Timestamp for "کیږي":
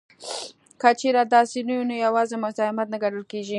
3.31-3.49